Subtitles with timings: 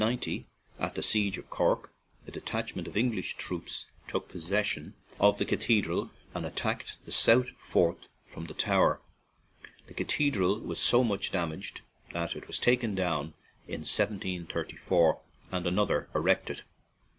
[0.01, 0.47] In 1690,
[0.83, 1.91] at the siege of Cork,
[2.25, 7.11] a de tachment of English troops took posses sion of the cathedral and attacked the
[7.11, 8.99] south fort from the tower;
[9.85, 11.81] the cathedral was so much damaged
[12.13, 13.35] that it was taken down
[13.67, 16.63] in 1734 and another erected.